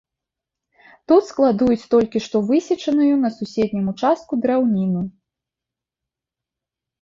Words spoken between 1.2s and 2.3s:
складуюць толькі